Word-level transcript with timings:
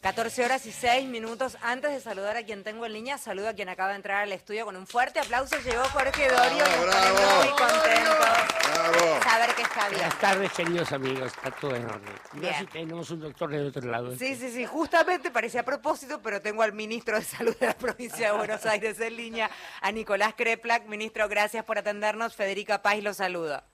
14 0.00 0.44
horas 0.46 0.64
y 0.64 0.72
6 0.72 1.08
minutos. 1.08 1.58
Antes 1.60 1.92
de 1.92 2.00
saludar 2.00 2.36
a 2.36 2.42
quien 2.42 2.64
tengo 2.64 2.86
en 2.86 2.94
línea, 2.94 3.18
saludo 3.18 3.50
a 3.50 3.52
quien 3.52 3.68
acaba 3.68 3.90
de 3.90 3.96
entrar 3.96 4.22
al 4.22 4.32
estudio 4.32 4.64
con 4.64 4.76
un 4.76 4.86
fuerte 4.86 5.20
aplauso. 5.20 5.56
Llegó 5.58 5.82
Jorge 5.84 6.28
Dorio 6.28 6.64
y 6.64 6.84
Bravo, 6.84 7.18
estamos 7.18 7.44
muy 7.44 7.48
contentos. 7.48 8.16
Bravo. 8.18 9.22
Saber 9.22 9.54
que 9.54 9.62
está 9.62 9.88
bien. 9.88 10.00
Buenas 10.00 10.18
tardes, 10.18 10.52
queridos 10.52 10.92
amigos. 10.92 11.26
Está 11.26 11.50
todo 11.50 11.76
en 11.76 11.84
orden. 11.84 12.54
Si 12.58 12.66
tenemos 12.66 13.10
un 13.10 13.20
doctor 13.20 13.50
del 13.50 13.66
otro 13.66 13.90
lado. 13.90 14.16
Sí, 14.16 14.36
sí, 14.36 14.50
sí, 14.50 14.64
justamente 14.64 15.30
parecía 15.30 15.60
a 15.60 15.64
propósito, 15.64 16.22
pero 16.22 16.40
tengo 16.40 16.62
al 16.62 16.72
ministro 16.72 17.16
de 17.16 17.22
Salud 17.22 17.54
de 17.58 17.66
la 17.66 17.74
provincia 17.74 18.32
de 18.32 18.38
Buenos 18.38 18.64
Aires 18.66 18.98
en 19.00 19.16
línea, 19.16 19.50
a 19.82 19.92
Nicolás 19.92 20.32
Kreplak. 20.34 20.86
Ministro, 20.86 21.28
gracias 21.28 21.62
por 21.64 21.76
atendernos. 21.76 22.34
Federica 22.34 22.80
Paz 22.80 23.02
lo 23.02 23.12
saluda. 23.12 23.69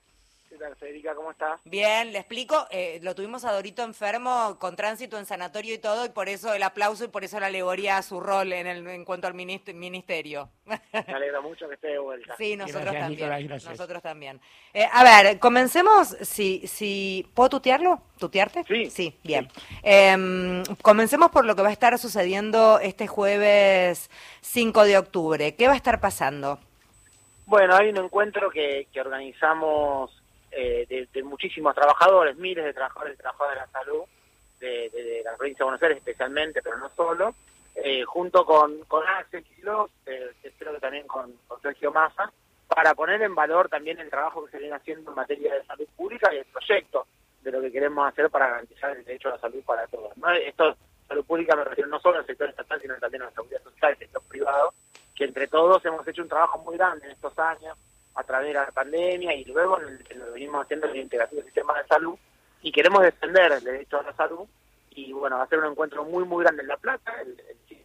¿Qué 0.49 0.57
tal, 0.59 0.77
Federica? 0.77 1.15
¿Cómo 1.15 1.33
estás? 1.33 1.61
Bien, 1.65 2.13
le 2.13 2.19
explico, 2.21 2.67
eh, 2.71 3.01
lo 3.03 3.15
tuvimos 3.15 3.45
a 3.45 3.53
Dorito 3.53 3.83
enfermo, 3.83 4.57
con 4.61 4.77
tránsito 4.77 5.19
en 5.19 5.27
sanatorio 5.27 5.75
y 5.75 5.79
todo, 5.79 6.07
y 6.07 6.09
por 6.09 6.29
eso 6.29 6.55
el 6.55 6.63
aplauso 6.63 7.05
y 7.05 7.09
por 7.09 7.25
eso 7.25 7.39
la 7.41 7.47
alegoría 7.47 7.97
a 7.99 8.03
su 8.03 8.21
rol 8.21 8.53
en, 8.53 8.67
el, 8.67 8.87
en 8.87 9.05
cuanto 9.05 9.27
al 9.27 9.35
minist- 9.35 9.75
ministerio. 9.75 10.49
Me 10.65 10.81
alegro 11.15 11.43
mucho 11.43 11.69
que 11.69 11.75
esté 11.75 11.89
de 11.89 11.99
vuelta. 11.99 12.37
Sí, 12.39 12.57
nosotros 12.57 12.85
Gracias, 12.85 13.03
también. 13.03 13.39
Nicolás. 13.43 13.65
Nosotros 13.67 14.03
también. 14.03 14.41
Eh, 14.73 14.87
a 14.91 15.03
ver, 15.05 15.39
comencemos. 15.41 16.17
Si, 16.23 16.67
si, 16.67 17.29
¿Puedo 17.35 17.51
tutearlo? 17.51 18.01
¿Tutearte? 18.19 18.63
Sí. 18.69 18.89
Sí, 18.89 19.19
bien. 19.25 19.49
Em, 19.83 20.63
comencemos 20.81 21.31
por 21.33 21.45
lo 21.45 21.57
que 21.57 21.63
va 21.63 21.69
a 21.69 21.73
estar 21.73 21.99
sucediendo 21.99 22.79
este 22.79 23.09
jueves 23.09 24.11
5 24.43 24.85
de 24.85 24.97
octubre. 24.97 25.55
¿Qué 25.57 25.67
va 25.67 25.75
a 25.75 25.77
estar 25.77 26.01
pasando? 26.01 26.61
Bueno, 27.47 27.77
hay 27.77 27.91
un 27.91 27.99
encuentro 27.99 28.49
que, 28.51 28.89
que 28.93 29.01
organizamos 29.01 30.11
eh, 30.51 31.09
de, 31.13 31.23
muchísimos 31.23 31.75
trabajadores, 31.75 32.37
miles 32.37 32.65
de 32.65 32.73
trabajadores 32.73 33.15
y 33.15 33.19
trabajadoras 33.19 33.55
de 33.55 33.61
la 33.61 33.81
salud, 33.81 34.03
de, 34.61 35.23
la 35.25 35.37
provincia 35.37 35.59
de 35.59 35.65
Buenos 35.65 35.83
Aires 35.83 35.99
especialmente, 35.99 36.63
pero 36.63 36.79
no 36.79 36.89
solo, 36.91 37.35
eh, 37.75 38.05
junto 38.05 38.45
con, 38.45 38.85
con 38.85 39.07
Axel 39.07 39.45
Kicillof, 39.45 39.91
eh, 40.07 40.31
espero 40.43 40.73
que 40.73 40.81
también 40.81 41.07
con, 41.07 41.35
Sergio 41.61 41.93
Massa, 41.93 42.33
para 42.69 42.95
poner 42.95 43.23
en 43.23 43.35
valor 43.35 43.69
también 43.69 43.99
el 43.99 44.11
trabajo 44.11 44.45
que 44.45 44.53
se 44.53 44.59
viene 44.59 44.75
haciendo 44.75 45.11
en 45.11 45.17
materia 45.17 45.55
de 45.55 45.65
salud 45.67 45.87
pública 45.97 46.33
y 46.33 46.39
el 46.39 46.45
proyecto 46.47 47.07
de 47.43 47.53
lo 47.53 47.61
que 47.61 47.71
queremos 47.71 48.09
hacer 48.09 48.31
para 48.31 48.49
garantizar 48.49 48.97
el 48.97 49.05
derecho 49.05 49.29
a 49.29 49.33
la 49.33 49.39
salud 49.39 49.63
para 49.65 49.87
todos. 49.87 50.13
Esto, 50.43 50.77
salud 51.07 51.25
pública 51.25 51.55
me 51.55 51.65
refiero 51.65 51.89
no 51.89 52.01
solo 52.01 52.19
al 52.19 52.27
sector 52.27 52.49
estatal, 52.49 52.81
sino 52.81 52.97
también 52.97 53.23
a 53.23 53.27
la 53.27 53.33
seguridad 53.33 53.63
social, 53.63 53.93
el 53.93 53.99
sector 53.99 54.23
privado, 54.23 54.73
que 55.15 55.25
entre 55.25 55.47
todos 55.47 55.85
hemos 55.85 56.07
hecho 56.09 56.23
un 56.23 56.29
trabajo 56.29 56.59
muy 56.59 56.77
grande 56.77 57.07
en 57.07 57.13
estos 57.13 57.39
años 57.39 57.77
a 58.17 58.25
través 58.25 58.49
de 58.49 58.55
la 58.55 58.67
pandemia 58.73 59.35
y 59.35 59.45
luego 59.45 59.79
lo 59.79 60.33
venimos 60.33 60.65
haciendo 60.65 60.87
en 60.87 60.93
la 60.95 60.99
integración 60.99 61.37
del 61.39 61.45
sistema 61.47 61.79
de 61.81 61.87
salud 61.87 62.19
y 62.63 62.73
queremos 62.73 63.03
defender 63.03 63.53
el 63.53 63.63
derecho 63.65 64.01
a 64.01 64.03
la 64.03 64.13
salud 64.15 64.47
y 64.91 65.13
bueno, 65.13 65.47
ser 65.49 65.59
un 65.61 65.71
encuentro 65.73 66.05
muy 66.05 66.25
muy 66.25 66.43
grande 66.43 66.63
en 66.63 66.69
La 66.69 66.77
Plata, 66.79 67.15
el, 67.21 67.39
el- 67.71 67.77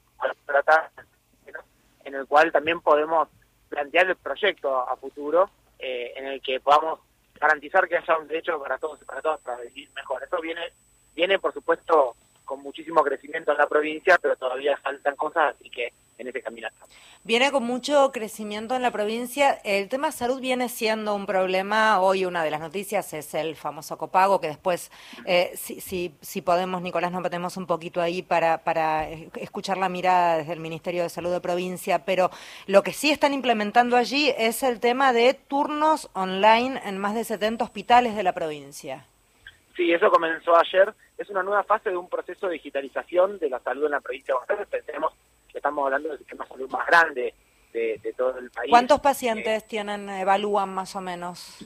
en 2.04 2.16
el 2.16 2.26
cual 2.28 2.52
también 2.52 2.82
podemos 2.82 3.28
plantear 3.70 4.08
el 4.08 4.16
proyecto 4.16 4.78
a 4.90 4.96
futuro 4.98 5.50
eh, 5.80 6.14
en 6.16 6.26
el 6.26 6.42
que 6.42 6.60
podamos 6.60 7.00
garantizar 7.40 7.88
que 7.88 7.98
haya 7.98 8.18
un 8.18 8.28
derecho 8.28 8.60
para 8.62 8.78
todos 8.78 9.02
y 9.02 9.06
para 9.06 9.22
todas 9.22 9.40
para 9.42 9.62
vivir 9.62 9.90
mejor. 9.96 10.22
Eso 10.24 10.40
viene, 10.42 10.62
viene 11.16 11.40
por 11.40 11.54
supuesto 11.54 12.16
con 12.46 12.62
muchísimo 12.62 13.04
crecimiento 13.04 13.52
en 13.52 13.58
la 13.58 13.68
provincia, 13.68 14.18
pero 14.22 14.36
todavía 14.36 14.78
faltan 14.78 15.16
cosas, 15.16 15.56
así 15.56 15.70
que 15.70 15.94
en 16.22 16.28
ese 16.28 16.42
camino 16.42 16.68
estamos. 16.68 16.96
Viene 17.24 17.52
con 17.52 17.64
mucho 17.64 18.12
crecimiento 18.12 18.76
en 18.76 18.82
la 18.82 18.92
provincia. 18.92 19.60
El 19.64 19.90
tema 19.90 20.12
salud 20.12 20.40
viene 20.40 20.70
siendo 20.70 21.14
un 21.14 21.26
problema. 21.26 22.00
Hoy 22.00 22.26
una 22.26 22.44
de 22.44 22.52
las 22.52 22.62
noticias 22.62 23.14
es 23.14 23.34
el 23.34 23.56
famoso 23.56 23.98
copago, 23.98 24.40
que 24.40 24.48
después, 24.48 24.92
eh, 25.26 25.52
si, 25.56 25.82
si, 25.82 26.16
si 26.22 26.42
podemos, 26.42 26.82
Nicolás, 26.82 27.12
nos 27.12 27.22
metemos 27.22 27.58
un 27.58 27.68
poquito 27.68 28.02
ahí 28.02 28.22
para, 28.22 28.64
para 28.64 29.10
escuchar 29.10 29.78
la 29.78 29.90
mirada 29.90 30.38
desde 30.38 30.54
el 30.54 30.60
Ministerio 30.60 31.04
de 31.04 31.10
Salud 31.10 31.32
de 31.32 31.42
provincia. 31.42 32.06
Pero 32.06 32.32
lo 32.68 32.84
que 32.84 32.94
sí 32.94 33.12
están 33.12 33.34
implementando 33.34 33.98
allí 33.98 34.34
es 34.38 34.64
el 34.64 34.80
tema 34.80 35.14
de 35.14 35.34
turnos 35.34 36.10
online 36.14 36.82
en 36.86 36.98
más 36.98 37.16
de 37.16 37.24
70 37.24 37.64
hospitales 37.64 38.16
de 38.16 38.24
la 38.24 38.34
provincia. 38.34 39.06
Sí, 39.76 39.92
eso 39.92 40.10
comenzó 40.12 40.56
ayer. 40.58 40.94
Es 41.18 41.30
una 41.30 41.44
nueva 41.44 41.64
fase 41.64 41.90
de 41.90 41.98
un 41.98 42.10
proceso 42.10 42.48
de 42.48 42.54
digitalización 42.54 43.40
de 43.40 43.50
la 43.50 43.60
salud 43.60 43.86
en 43.86 43.92
la 43.92 44.02
provincia 44.02 44.34
de 44.34 44.40
Buenos 44.40 44.74
Aires. 44.74 44.86
Que 44.86 45.00
estamos 45.58 45.86
hablando 45.86 46.10
del 46.10 46.18
sistema 46.20 46.44
de 46.46 46.50
salud 46.50 46.70
más 46.70 46.88
grande 46.88 47.34
de, 47.74 48.00
de 48.04 48.14
todo 48.14 48.38
el 48.38 48.50
país. 48.52 48.70
¿Cuántos 48.70 49.00
pacientes 49.00 49.68
tienen, 49.68 50.10
evalúan 50.10 50.70
más 50.70 50.96
o 50.96 51.02
menos? 51.02 51.58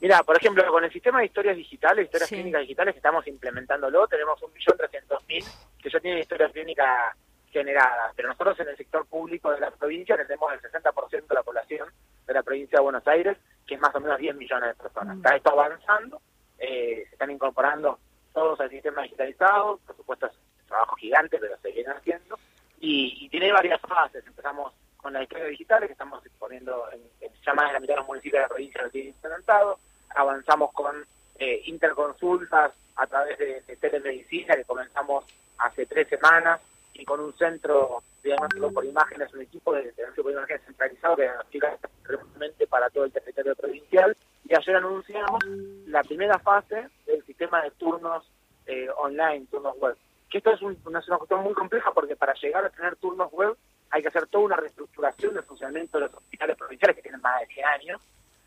Mira, 0.00 0.22
por 0.22 0.36
ejemplo, 0.36 0.66
con 0.70 0.84
el 0.84 0.92
sistema 0.92 1.20
de 1.20 1.26
historias 1.26 1.56
digitales, 1.56 2.04
historias 2.04 2.28
Sí. 2.28 2.34
clínicas 2.34 2.60
digitales 2.60 2.94
que 2.94 2.98
estamos 2.98 3.26
implementándolo, 3.26 4.06
tenemos 4.06 4.38
1.300.000 4.40 5.44
que 5.82 5.90
ya 5.90 6.00
tienen 6.00 6.20
historias 6.20 6.52
clínicas 6.52 7.16
generadas. 7.50 8.12
Pero 8.16 8.28
nosotros 8.28 8.58
en 8.60 8.68
el 8.68 8.76
sector 8.76 9.06
público 9.06 9.50
de 9.50 9.60
la 9.60 9.70
provincia 9.70 10.16
tenemos 10.16 10.52
el 10.52 10.60
60% 10.60 11.26
de 11.26 11.34
la 11.34 11.42
población 11.42 11.88
de 12.26 12.34
la 12.34 12.42
provincia 12.42 12.78
de 12.78 12.82
Buenos 12.82 13.06
Aires, 13.06 13.38
que 13.66 13.74
es 13.76 13.80
más 13.80 13.94
o 13.94 14.00
menos 14.00 14.18
10 14.18 14.36
millones 14.36 14.76
de 14.76 14.82
personas. 14.82 15.16
Mm. 15.16 15.20
Está 15.20 15.36
esto 15.36 15.50
avanzando, 15.52 16.20
eh, 16.58 17.04
se 17.06 17.12
están 17.14 17.30
incorporando 17.30 17.98
todos 18.32 18.60
al 18.60 18.70
sistema 18.70 19.02
digitalizado, 19.02 19.78
por 19.86 19.96
supuesto 19.96 20.26
es 20.26 20.32
un 20.32 20.66
trabajo 20.66 20.96
gigante, 20.96 21.38
pero 21.38 21.56
se 21.62 21.70
viene 21.70 21.92
haciendo, 21.92 22.36
y, 22.84 23.24
y 23.24 23.28
tiene 23.28 23.52
varias 23.52 23.80
fases. 23.80 24.26
Empezamos 24.26 24.72
con 24.96 25.12
las 25.12 25.22
historias 25.22 25.50
digitales, 25.50 25.88
que 25.88 25.92
estamos 25.92 26.22
poniendo 26.38 26.84
en, 26.92 27.00
en 27.20 27.32
ya 27.44 27.54
más 27.54 27.68
de 27.68 27.72
la 27.74 27.80
mitad 27.80 27.94
de 27.94 28.00
los 28.00 28.08
municipios 28.08 28.40
de 28.40 28.42
la 28.42 28.48
provincia 28.48 28.82
lo 28.82 28.90
tienen 28.90 29.14
implementado, 29.14 29.78
avanzamos 30.14 30.72
con 30.72 30.94
eh, 31.38 31.62
interconsultas 31.66 32.72
a 32.96 33.06
través 33.06 33.38
de, 33.38 33.60
de 33.62 33.76
telemedicina, 33.76 34.56
que 34.56 34.64
comenzamos 34.64 35.24
hace 35.58 35.86
tres 35.86 36.08
semanas, 36.08 36.60
y 36.94 37.04
con 37.04 37.20
un 37.20 37.36
centro 37.36 38.02
diagnóstico 38.22 38.72
por 38.72 38.84
imágenes, 38.84 39.34
un 39.34 39.42
equipo 39.42 39.74
de 39.74 39.82
diagnóstico 39.92 40.22
por 40.22 40.32
imágenes 40.32 40.62
centralizado 40.64 41.16
que 41.16 41.22
diagnostica 41.22 41.78
remotamente 42.04 42.66
para 42.66 42.88
todo 42.88 43.04
el 43.04 43.12
territorio 43.12 43.56
provincial. 43.56 44.16
Y 44.48 44.54
ayer 44.54 44.76
anunciamos 44.76 45.44
la 45.86 46.02
primera 46.02 46.38
fase 46.38 46.88
del 47.06 47.24
sistema 47.24 47.62
de 47.62 47.72
turnos 47.72 48.24
eh, 48.66 48.88
online, 48.96 49.46
turnos 49.50 49.76
web. 49.78 49.96
Esto 50.34 50.50
es, 50.50 50.62
un- 50.62 50.76
una, 50.84 50.98
es 50.98 51.06
cuestión 51.06 51.44
muy 51.44 51.54
compleja 51.54 51.92
porque 51.92 52.16
para 52.16 52.34
llegar 52.34 52.64
a 52.64 52.70
tener 52.70 52.96
turnos 52.96 53.30
web 53.32 53.56
hay 53.90 54.02
que 54.02 54.08
hacer 54.08 54.26
toda 54.26 54.44
una 54.44 54.56
reestructuración 54.56 55.32
del 55.34 55.44
funcionamiento 55.44 55.98
de 55.98 56.06
los 56.06 56.14
hospitales 56.14 56.56
provinciales 56.56 56.96
que 56.96 57.02
tienen 57.02 57.20
más 57.20 57.40
de 57.40 57.46
100 57.46 57.66
años. 57.66 58.00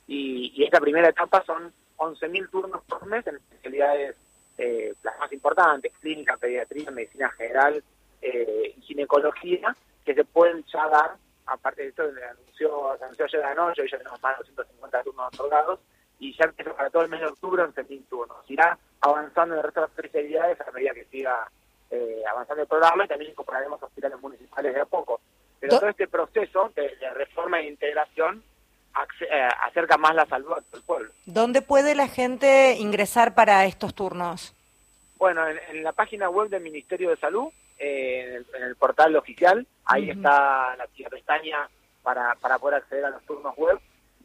Y, 0.06 0.64
esta 0.64 0.82
primera 0.82 1.08
etapa 1.08 1.44
son 1.46 1.72
11.000 1.96 2.50
turnos 2.50 2.82
por 2.84 3.06
mes 3.06 3.26
en 3.28 3.38
especialidades 3.38 4.18
eh, 4.58 4.94
las 5.02 5.18
más 5.18 5.32
importantes, 5.32 5.94
clínica, 6.02 6.36
pediatría, 6.36 6.92
medicina 6.92 7.30
general 7.30 7.82
eh, 8.22 8.76
ginecología, 8.82 9.74
que 10.04 10.14
se 10.14 10.26
pueden 10.26 10.66
ya 10.66 10.90
dar, 10.90 11.16
aparte 11.46 11.84
de 11.84 11.88
esto, 11.90 12.04
anunció, 12.04 12.96
se 12.98 13.04
anunció 13.06 13.26
ayer 13.26 13.44
anoche, 13.46 13.82
hoy 13.84 13.90
ya 13.90 13.98
tenemos 13.98 14.22
más 14.22 14.38
de 14.38 14.44
250 14.44 15.04
turnos 15.04 15.28
otorgados, 15.28 15.80
y 16.20 16.36
ya 16.36 16.52
para 16.76 16.90
todo 16.90 17.04
el 17.04 17.10
mes 17.10 17.22
de 17.22 17.28
octubre 17.28 17.64
11.000 17.64 18.06
turnos. 18.10 18.38
Irá 18.50 18.78
avanzando 19.00 19.54
en 19.54 19.60
el 19.60 19.64
resto 19.64 19.82
de 19.82 19.88
las 19.88 19.96
especialidades 19.98 20.60
a 20.60 20.72
medida 20.72 20.94
que 20.94 21.06
siga 21.06 21.50
eh, 21.92 22.22
avanzando 22.30 22.64
el 22.64 22.68
programa 22.68 23.06
y 23.06 23.08
también 23.08 23.32
incorporaremos 23.32 23.82
hospitales 23.82 24.20
municipales 24.22 24.74
de 24.74 24.82
a 24.82 24.86
poco. 24.86 25.20
Pero 25.60 25.74
Do- 25.74 25.80
todo 25.80 25.90
este 25.90 26.08
proceso 26.08 26.72
de, 26.76 26.96
de 26.98 27.10
reforma 27.14 27.60
e 27.60 27.68
integración 27.68 28.44
eh, 29.30 29.50
acerca 29.64 29.98
más 29.98 30.16
la 30.16 30.26
salud 30.26 30.52
a 30.54 30.62
todo 30.62 30.78
el 30.78 30.84
pueblo. 30.84 31.12
¿Dónde 31.26 31.62
puede 31.62 31.96
la 31.96 32.08
gente 32.08 32.76
ingresar 32.80 33.36
para 33.36 33.66
estos 33.66 33.94
turnos? 33.94 34.54
Bueno, 35.18 35.48
en, 35.48 35.60
en 35.70 35.84
la 35.84 35.94
página 35.94 36.30
web 36.30 36.50
del 36.50 36.62
Ministerio 36.64 37.10
de 37.10 37.18
Salud, 37.18 37.50
eh, 37.80 38.24
en, 38.28 38.34
el, 38.36 38.46
en 38.56 38.64
el 38.64 38.76
portal 38.76 39.16
oficial, 39.16 39.66
ahí 39.86 40.10
está 40.10 40.76
la, 40.78 40.88
la 40.98 41.10
pestaña 41.10 41.70
para, 42.04 42.36
para 42.36 42.58
poder 42.60 42.78
acceder 42.78 43.06
a 43.06 43.10
los 43.12 43.24
turnos 43.26 43.56
web. 43.58 43.80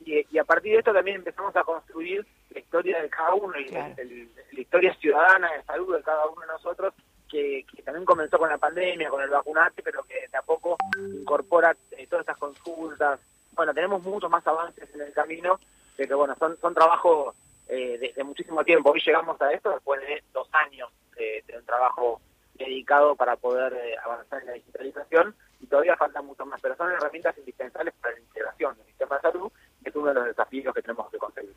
Y, 0.04 0.26
y 0.34 0.38
a 0.38 0.44
partir 0.44 0.72
de 0.72 0.78
esto 0.80 0.92
también 0.92 1.16
empezamos 1.18 1.54
a 1.54 1.62
construir 1.64 2.26
la 2.50 2.58
historia 2.58 3.00
de 3.00 3.08
cada 3.08 3.34
uno 3.34 3.58
y 3.58 3.66
Claro. 3.66 3.94
el- 3.98 4.10
el- 4.10 4.30
la 4.52 4.60
historia 4.60 4.94
ciudadana 4.96 5.52
de 5.52 5.62
salud 5.64 5.96
de 5.96 6.02
cada 6.02 6.26
uno 6.26 6.40
de 6.40 6.46
nosotros, 6.48 6.92
que, 7.32 7.64
que 7.74 7.82
también 7.82 8.04
comenzó 8.04 8.38
con 8.38 8.50
la 8.50 8.58
pandemia, 8.58 9.08
con 9.08 9.22
el 9.22 9.30
vacunate, 9.30 9.82
pero 9.82 10.02
que 10.02 10.28
de 10.30 10.36
a 10.36 10.42
poco 10.42 10.76
incorpora 10.98 11.74
eh, 11.92 12.06
todas 12.06 12.24
estas 12.24 12.36
consultas. 12.36 13.18
Bueno, 13.54 13.72
tenemos 13.72 14.02
muchos 14.02 14.30
más 14.30 14.46
avances 14.46 14.88
en 14.94 15.00
el 15.00 15.12
camino, 15.14 15.58
pero 15.96 16.18
bueno, 16.18 16.36
son, 16.38 16.58
son 16.60 16.74
trabajos 16.74 17.34
eh, 17.68 17.96
de, 17.98 18.12
de 18.12 18.24
muchísimo 18.24 18.62
tiempo. 18.62 18.90
Hoy 18.90 19.00
llegamos 19.04 19.40
a 19.40 19.50
esto 19.50 19.70
después 19.70 20.00
de 20.02 20.22
dos 20.34 20.46
años 20.52 20.90
de, 21.16 21.42
de 21.46 21.56
un 21.56 21.64
trabajo 21.64 22.20
dedicado 22.54 23.16
para 23.16 23.36
poder 23.36 23.72
eh, 23.72 23.96
avanzar 24.04 24.42
en 24.42 24.46
la 24.48 24.52
digitalización 24.52 25.34
y 25.60 25.66
todavía 25.66 25.96
faltan 25.96 26.26
mucho 26.26 26.44
más, 26.44 26.60
pero 26.60 26.76
son 26.76 26.92
herramientas 26.92 27.36
indispensables 27.38 27.94
para 28.00 28.14
la 28.14 28.20
integración 28.20 28.76
del 28.76 28.86
sistema 28.86 29.16
de 29.16 29.22
salud, 29.22 29.52
que 29.82 29.88
es 29.88 29.96
uno 29.96 30.08
de 30.08 30.14
los 30.14 30.26
desafíos 30.26 30.74
que 30.74 30.82
tenemos 30.82 31.10
que 31.10 31.16
conseguir. 31.18 31.54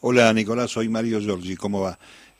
Hola 0.00 0.32
Nicolás, 0.32 0.70
soy 0.70 0.88
Mario 0.88 1.20
Giorgi, 1.20 1.54
¿cómo 1.56 1.82
va? 1.82 1.98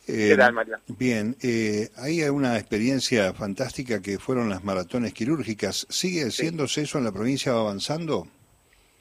Eh, 0.08 0.28
¿Qué 0.30 0.36
tal, 0.36 0.52
Mario? 0.52 0.78
Bien, 0.98 1.36
eh, 1.42 1.90
hay 1.98 2.22
una 2.22 2.56
experiencia 2.56 3.34
fantástica 3.34 4.00
que 4.00 4.18
fueron 4.18 4.48
las 4.48 4.64
maratones 4.64 5.12
quirúrgicas. 5.12 5.86
¿Sigue 5.90 6.22
haciéndose 6.22 6.82
eso 6.82 6.96
en 6.96 7.04
la 7.04 7.12
provincia 7.12 7.52
va 7.52 7.60
avanzando? 7.60 8.26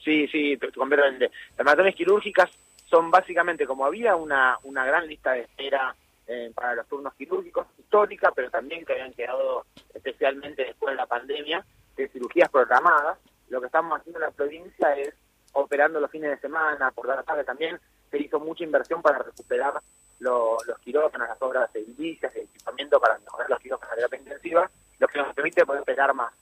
Sí, 0.03 0.27
sí, 0.27 0.57
completamente. 0.75 1.31
Las 1.57 1.65
maratones 1.65 1.95
quirúrgicas 1.95 2.49
son 2.89 3.09
básicamente, 3.09 3.65
como 3.65 3.85
había 3.85 4.17
una, 4.17 4.57
una 4.63 4.85
gran 4.85 5.07
lista 5.07 5.31
de 5.31 5.41
espera 5.41 5.95
eh, 6.27 6.51
para 6.53 6.75
los 6.75 6.87
turnos 6.87 7.13
quirúrgicos, 7.13 7.67
histórica, 7.79 8.31
pero 8.35 8.49
también 8.49 8.83
que 8.83 8.91
habían 8.91 9.13
quedado 9.13 9.65
especialmente 9.93 10.65
después 10.65 10.91
de 10.91 10.97
la 10.97 11.05
pandemia, 11.05 11.65
de 11.95 12.09
cirugías 12.09 12.49
programadas. 12.49 13.17
Lo 13.47 13.61
que 13.61 13.67
estamos 13.67 13.97
haciendo 13.97 14.19
en 14.19 14.25
la 14.25 14.31
provincia 14.31 14.95
es 14.97 15.13
operando 15.53 16.01
los 16.01 16.11
fines 16.11 16.31
de 16.31 16.39
semana, 16.39 16.91
por 16.91 17.07
la 17.07 17.23
tarde 17.23 17.45
también, 17.45 17.79
se 18.11 18.21
hizo 18.21 18.39
mucha 18.41 18.65
inversión 18.65 19.01
para 19.01 19.19
recuperar 19.19 19.73
los 20.19 20.79
quirófanos, 20.83 21.27
las 21.27 21.41
obras 21.41 21.71
de 21.73 21.81
indicias, 21.81 22.35
el 22.35 22.43
equipamiento 22.43 22.99
para 22.99 23.17
mejorar 23.19 23.49
los 23.49 23.59
quirófanos 23.59 23.91
de 23.91 23.95
terapia 23.97 24.19
intensiva, 24.19 24.71
lo 24.99 25.07
que 25.07 25.19
nos 25.19 25.33
permite 25.33 25.65
poder 25.65 25.81
operar 25.81 26.13
más. 26.13 26.33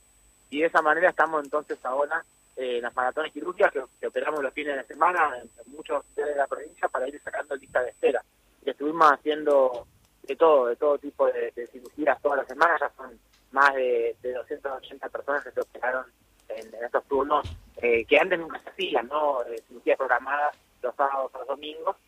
Y 0.50 0.60
de 0.60 0.68
esa 0.68 0.82
manera 0.82 1.10
estamos 1.10 1.44
entonces 1.44 1.84
ahora 1.84 2.24
eh, 2.56 2.78
en 2.78 2.84
las 2.84 2.96
maratones 2.96 3.32
quirúrgicas 3.32 3.74
que, 4.00 4.08
operamos 4.08 4.44
los 4.44 4.54
fines 4.54 4.76
de 4.76 4.84
semana 4.84 5.38
en, 5.40 5.50
muchos 5.72 6.00
hospitales 6.00 6.36
de 6.36 6.40
la 6.40 6.48
provincia 6.48 6.88
para 6.88 7.08
ir 7.08 7.20
sacando 7.24 7.56
lista 7.56 7.82
de 7.82 7.90
espera. 7.90 8.24
Y 8.64 8.70
estuvimos 8.70 9.12
haciendo 9.12 9.88
de 10.22 10.36
todo, 10.36 10.68
de 10.68 10.76
todo 10.76 10.98
tipo 10.98 11.26
de, 11.28 11.52
cirugías 11.72 12.22
todas 12.22 12.40
las 12.40 12.48
semanas, 12.48 12.80
ya 12.80 12.92
son 12.96 13.20
más 13.52 13.74
de, 13.74 14.16
de 14.22 14.34
280 14.34 15.10
personas 15.10 15.44
que 15.44 15.52
se 15.52 15.62
operaron 15.62 16.06
en, 16.50 16.74
estos 16.84 17.04
turnos 17.06 17.48
eh, 17.78 18.06
que 18.06 18.18
antes 18.18 18.40
nunca 18.40 18.60
se 18.60 18.70
hacían, 18.70 19.08
¿no? 19.08 19.44
Eh, 19.46 19.62
cirugías 19.68 19.98
programadas 19.98 20.56
los 20.82 20.96
sábados 20.96 21.32
o 21.34 21.40
los 21.40 21.48
domingos, 21.48 21.96
la 21.96 22.03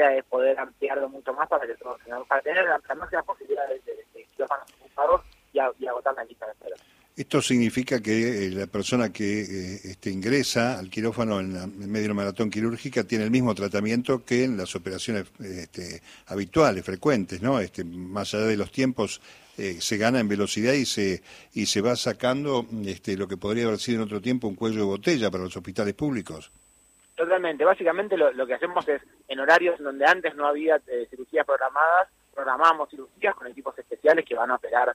es 0.00 0.24
poder 0.24 0.58
ampliarlo 0.58 1.08
mucho 1.08 1.32
más 1.32 1.48
para 1.48 1.66
que 1.66 1.74
para 2.28 2.42
tener 2.42 2.64
la, 2.64 2.80
máxima 2.94 3.22
posibilidad 3.22 3.66
de, 3.68 3.80
de, 3.80 3.96
de 4.14 4.26
y, 5.52 5.86
agotar 5.86 6.14
la 6.14 6.24
lista 6.24 6.46
de 6.46 6.52
espera. 6.52 6.76
Esto 7.16 7.42
significa 7.42 8.00
que 8.00 8.46
eh, 8.46 8.50
la 8.50 8.68
persona 8.68 9.12
que 9.12 9.40
eh, 9.42 9.80
este, 9.84 10.08
ingresa 10.10 10.78
al 10.78 10.88
quirófano 10.88 11.40
en, 11.40 11.52
la, 11.52 11.66
medio 11.66 12.02
de 12.02 12.08
la 12.08 12.14
maratón 12.14 12.48
quirúrgica 12.48 13.02
tiene 13.02 13.24
el 13.24 13.32
mismo 13.32 13.54
tratamiento 13.56 14.24
que 14.24 14.44
en 14.44 14.56
las 14.56 14.76
operaciones 14.76 15.24
este, 15.40 16.00
habituales, 16.26 16.84
frecuentes, 16.84 17.42
¿no? 17.42 17.58
Este, 17.58 17.82
más 17.82 18.34
allá 18.34 18.44
de 18.44 18.56
los 18.56 18.70
tiempos, 18.70 19.20
eh, 19.56 19.78
se 19.80 19.96
gana 19.96 20.20
en 20.20 20.28
velocidad 20.28 20.74
y 20.74 20.86
se 20.86 21.20
y 21.52 21.66
se 21.66 21.80
va 21.80 21.96
sacando 21.96 22.64
este, 22.86 23.16
lo 23.16 23.26
que 23.26 23.36
podría 23.36 23.66
haber 23.66 23.80
sido 23.80 23.96
en 23.96 24.04
otro 24.04 24.20
tiempo 24.20 24.46
un 24.46 24.54
cuello 24.54 24.78
de 24.78 24.84
botella 24.84 25.28
para 25.28 25.42
los 25.42 25.56
hospitales 25.56 25.94
públicos. 25.94 26.52
Totalmente. 27.18 27.64
Básicamente 27.64 28.16
lo, 28.16 28.46
que 28.46 28.54
hacemos 28.54 28.86
es, 28.88 29.02
en 29.26 29.40
horarios 29.40 29.78
donde 29.80 30.06
antes 30.06 30.34
no 30.34 30.46
había 30.46 30.80
cirugías 31.10 31.44
programadas, 31.44 32.08
programamos 32.32 32.88
cirugías 32.88 33.34
con 33.34 33.48
equipos 33.48 33.76
especiales 33.76 34.24
que 34.24 34.34
van 34.36 34.50
a 34.52 34.54
operar 34.54 34.94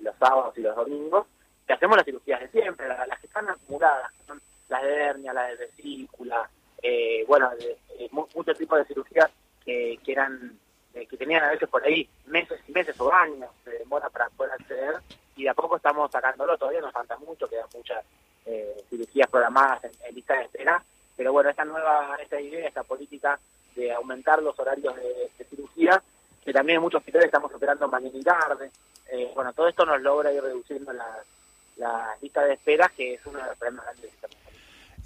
los 0.00 0.16
sábados 0.16 0.56
y 0.56 0.62
los 0.62 0.74
domingos 0.74 1.26
que 1.66 1.72
hacemos 1.72 1.96
las 1.96 2.04
cirugías 2.04 2.40
de 2.40 2.48
siempre, 2.48 2.88
las, 2.88 3.18
que 3.20 3.26
están 3.26 3.48
acumuladas, 3.48 4.12
son 4.26 4.40
las 4.68 4.82
de 4.82 4.94
hernia, 4.94 5.32
las 5.32 5.50
de 5.50 5.66
vesícula, 5.66 6.48
eh, 6.82 7.24
bueno, 7.26 7.50
de, 7.56 7.78
muchos 8.10 8.56
tipos 8.58 8.78
de 8.78 8.84
cirugías 8.84 9.30
que, 9.64 9.98
que 10.04 10.12
eran 10.12 10.58
eh, 10.92 11.06
que 11.06 11.16
tenían 11.16 11.42
a 11.42 11.50
veces 11.50 11.68
por 11.68 11.82
ahí 11.84 12.08
meses 12.26 12.60
y 12.68 12.72
meses 12.72 12.98
o 13.00 13.12
años 13.12 13.50
de 13.64 13.78
demora 13.78 14.08
para 14.10 14.28
poder 14.30 14.52
acceder 14.52 14.96
y 15.36 15.44
de 15.44 15.48
a 15.48 15.54
poco 15.54 15.76
estamos 15.76 16.10
sacándolo, 16.10 16.56
todavía 16.56 16.80
nos 16.80 16.92
falta 16.92 17.16
mucho, 17.18 17.48
quedan 17.48 17.66
muchas 17.74 18.04
eh, 18.46 18.76
cirugías 18.88 19.28
programadas 19.28 19.84
en, 19.84 20.14
lista 20.14 20.34
de 20.34 20.42
espera, 20.44 20.84
pero 21.16 21.32
bueno, 21.32 21.50
esta 21.50 21.64
nueva, 21.64 22.16
esta 22.22 22.40
idea, 22.40 22.68
esta 22.68 22.82
política 22.82 23.38
de 23.74 23.92
aumentar 23.92 24.42
los 24.42 24.58
horarios 24.58 24.94
de, 24.96 25.44
cirugía, 25.44 26.02
que 26.44 26.52
también 26.52 26.76
en 26.76 26.82
muchos 26.82 26.98
hospitales 26.98 27.26
estamos 27.26 27.52
operando 27.52 27.88
mañana 27.88 28.16
y 28.16 28.22
tarde, 28.22 28.70
bueno, 29.34 29.52
todo 29.52 29.68
esto 29.68 29.84
nos 29.84 30.00
logra 30.00 30.32
ir 30.32 30.42
reduciendo 30.42 30.92
la 30.92 32.16
lista 32.20 32.44
de 32.44 32.54
espera, 32.54 32.90
que 32.94 33.14
es 33.14 33.26
uno 33.26 33.38
de 33.38 33.46
los 33.46 33.56
problemas 33.56 33.84
grandes 33.86 34.10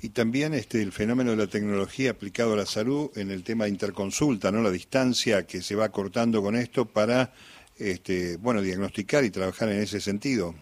y 0.00 0.10
también 0.10 0.54
este 0.54 0.80
el 0.80 0.92
fenómeno 0.92 1.32
de 1.32 1.36
la 1.36 1.46
tecnología 1.48 2.12
aplicado 2.12 2.52
a 2.52 2.56
la 2.56 2.66
salud 2.66 3.10
en 3.16 3.30
el 3.30 3.42
tema 3.42 3.64
de 3.64 3.70
interconsulta, 3.70 4.52
¿no? 4.52 4.62
La 4.62 4.70
distancia 4.70 5.46
que 5.46 5.60
se 5.60 5.74
va 5.74 5.88
cortando 5.88 6.40
con 6.40 6.54
esto 6.54 6.84
para 6.84 7.32
este, 7.76 8.36
bueno, 8.36 8.62
diagnosticar 8.62 9.24
y 9.24 9.30
trabajar 9.30 9.68
en 9.70 9.80
ese 9.80 10.00
sentido. 10.00 10.54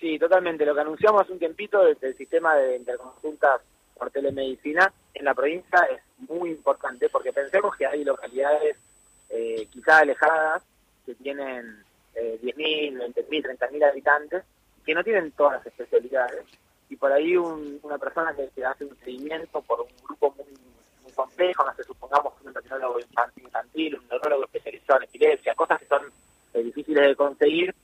Sí, 0.00 0.18
totalmente. 0.18 0.64
Lo 0.64 0.74
que 0.74 0.80
anunciamos 0.80 1.22
hace 1.22 1.32
un 1.32 1.38
tiempito 1.38 1.84
desde 1.84 2.08
el 2.08 2.16
sistema 2.16 2.54
de 2.54 2.76
interconsultas 2.76 3.60
por 3.98 4.10
telemedicina 4.10 4.92
en 5.14 5.24
la 5.24 5.34
provincia 5.34 5.80
es 5.90 6.00
muy 6.28 6.50
importante 6.50 7.08
porque 7.08 7.32
pensemos 7.32 7.76
que 7.76 7.86
hay 7.86 8.04
localidades 8.04 8.76
eh, 9.28 9.66
quizás 9.70 10.02
alejadas 10.02 10.62
que 11.04 11.14
tienen 11.14 11.84
eh, 12.14 12.38
10.000, 12.42 13.14
20.000, 13.14 13.58
30.000 13.58 13.90
habitantes 13.90 14.44
que 14.84 14.94
no 14.94 15.04
tienen 15.04 15.32
todas 15.32 15.58
las 15.58 15.66
especialidades. 15.66 16.46
Y 16.88 16.96
por 16.96 17.12
ahí 17.12 17.36
una 17.36 17.98
persona 17.98 18.34
que, 18.34 18.64
hace 18.64 18.86
un 18.86 18.96
seguimiento 19.04 19.60
por 19.60 19.82
un 19.82 19.88
grupo 20.02 20.34
muy, 20.36 21.12
complejo, 21.12 21.64
no 21.64 21.74
sé, 21.74 21.82
supongamos 21.82 22.32
un 22.40 22.48
endocrinólogo 22.48 23.00
infantil, 23.36 23.96
un 23.96 24.08
neurólogo 24.08 24.44
especializado 24.44 25.00
en 25.00 25.08
epilepsia, 25.08 25.54
cosas 25.54 25.80
que 25.80 25.86
son 25.86 26.02
eh, 26.54 26.62
difíciles 26.62 27.08
de 27.08 27.16
conseguir 27.16 27.74